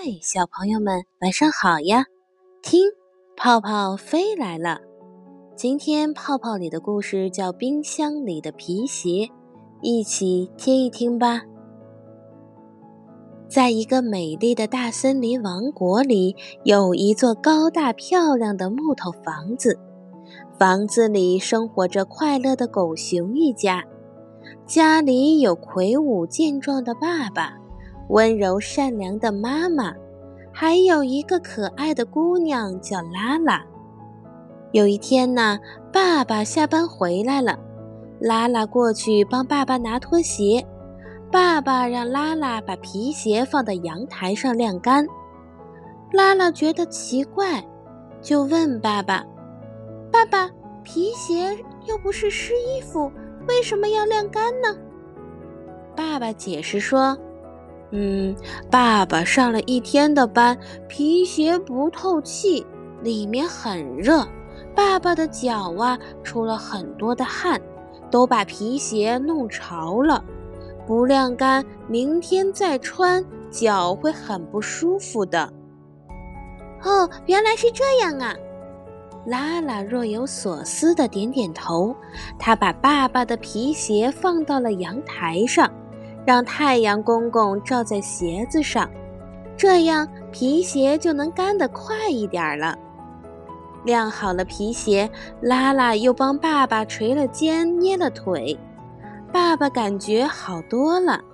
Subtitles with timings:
[0.00, 2.04] 嗨，小朋友们，晚上好呀！
[2.62, 2.88] 听，
[3.36, 4.78] 泡泡飞来了。
[5.56, 9.08] 今天泡泡里的故事叫《冰箱里的皮鞋》，
[9.82, 11.42] 一起听一听吧。
[13.48, 19.80] 在一个美丽的大森林王国里，有一座高大漂亮的木头房子。
[20.56, 23.82] 房子里生活着快乐的狗熊一家，
[24.64, 27.58] 家里有魁梧健壮的爸爸。
[28.08, 29.94] 温柔善良的妈妈，
[30.50, 33.62] 还有一个可爱的姑娘叫拉拉。
[34.72, 35.58] 有一天呢，
[35.92, 37.58] 爸爸下班回来了，
[38.18, 40.64] 拉拉过去帮爸爸拿拖鞋。
[41.30, 45.06] 爸爸让拉拉把皮鞋放在阳台上晾干。
[46.12, 47.62] 拉拉觉得奇怪，
[48.22, 49.22] 就问爸爸
[50.10, 50.50] ：“爸爸，
[50.82, 51.54] 皮鞋
[51.86, 53.12] 又不是湿衣服，
[53.46, 54.74] 为什么要晾干呢？”
[55.94, 57.14] 爸爸解释说。
[57.90, 58.36] 嗯，
[58.70, 62.66] 爸爸上了一天的班，皮鞋不透气，
[63.02, 64.26] 里面很热。
[64.74, 67.60] 爸爸的脚啊，出了很多的汗，
[68.10, 70.22] 都把皮鞋弄潮了。
[70.86, 75.52] 不晾干，明天再穿，脚会很不舒服的。
[76.82, 78.34] 哦，原来是这样啊！
[79.26, 81.94] 拉拉若有所思的点点头，
[82.38, 85.70] 他把爸爸的皮鞋放到了阳台上。
[86.28, 88.86] 让太阳公公照在鞋子上，
[89.56, 92.78] 这样皮鞋就能干得快一点了。
[93.82, 98.54] 晾好了皮鞋，拉拉又帮爸爸捶了肩、捏了腿，
[99.32, 101.24] 爸爸感觉好多了。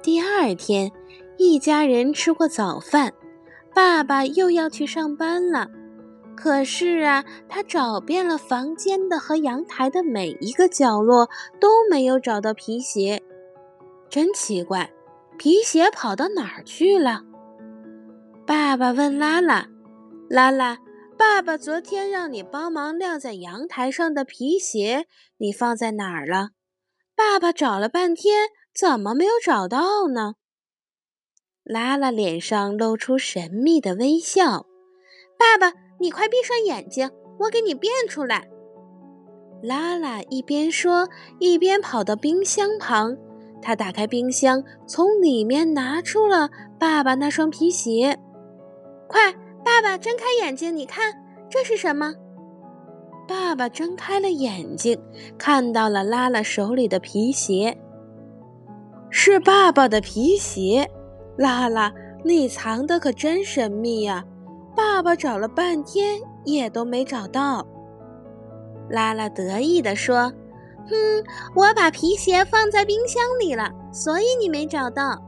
[0.00, 0.92] 第二天，
[1.36, 3.12] 一家人吃过早饭，
[3.74, 5.66] 爸爸又要去上班了。
[6.36, 13.20] 可是啊，他找遍了房间的和阳台的每一个角落，都没有找到皮鞋。
[14.10, 14.92] 真奇怪，
[15.38, 17.22] 皮鞋跑到哪儿去了？
[18.44, 19.68] 爸爸问拉拉
[20.28, 20.78] ：“拉拉，
[21.16, 25.06] 爸爸昨天让你帮忙晾在阳台上的皮鞋，
[25.36, 26.50] 你放在哪儿了？”
[27.14, 30.34] 爸爸找了半天，怎么没有找到呢？
[31.62, 34.66] 拉拉脸上露出神秘的微笑
[35.38, 38.48] ：“爸爸，你快闭上眼睛，我给你变出来。”
[39.62, 43.16] 拉拉一边说，一边跑到冰箱旁。
[43.62, 46.48] 他打开冰箱，从里面拿出了
[46.78, 48.18] 爸爸那双皮鞋。
[49.06, 49.32] 快，
[49.64, 51.14] 爸爸睁开眼睛，你看
[51.48, 52.14] 这是什么？
[53.28, 55.00] 爸爸睁开了眼睛，
[55.38, 57.76] 看到了拉拉手里的皮鞋。
[59.10, 60.90] 是爸爸的皮鞋，
[61.36, 61.92] 拉拉，
[62.24, 64.24] 你藏的可真神秘呀！
[64.74, 67.66] 爸爸找了半天也都没找到。
[68.88, 70.32] 拉拉得意地说。
[70.88, 70.94] 哼，
[71.54, 75.20] 我把皮鞋放在冰箱里了，所以你没找到。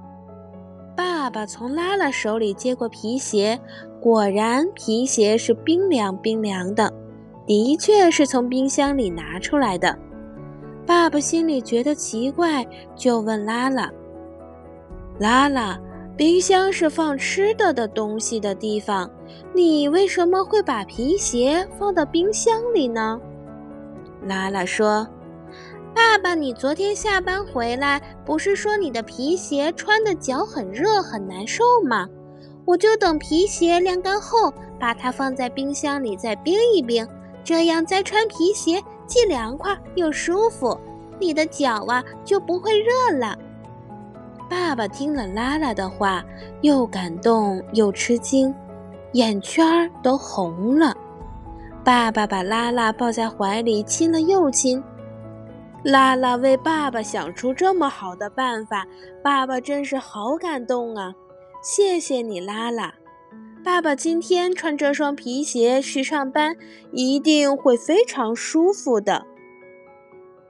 [0.97, 3.59] 爸爸从拉拉手里接过皮鞋，
[4.01, 6.93] 果然皮鞋是冰凉冰凉的，
[7.47, 9.99] 的确是从冰箱里拿出来的。
[10.85, 13.91] 爸爸心里觉得奇怪，就问拉拉
[15.19, 15.79] ：“拉拉，
[16.17, 19.11] 冰箱是放吃的的东西的地方，
[19.55, 23.21] 你为什么会把皮鞋放到冰箱里呢？”
[24.27, 25.07] 拉拉说。
[25.95, 32.09] 爸爸，你昨天下班回来，不是说你的皮鞋穿的脚很热很难受吗？
[32.65, 37.07] 我就等皮鞋晾干后，把它放在冰箱里再冰一冰，
[37.45, 40.79] 这样再穿皮鞋既凉快又舒服，
[41.19, 43.37] 你的脚啊就不会热了。
[44.49, 46.25] 爸爸听了拉拉的话，
[46.61, 48.55] 又感动又吃惊，
[49.13, 50.95] 眼圈儿都红了。
[51.85, 54.83] 爸爸把拉拉抱在怀里，亲了又亲。
[55.85, 58.87] 拉拉为爸爸想出这么好的办法，
[59.23, 61.13] 爸爸真是好感动啊！
[61.61, 62.95] 谢谢你，拉拉。
[63.65, 66.57] 爸爸今天穿这双皮鞋去上班，
[66.93, 69.27] 一定会非常舒服的。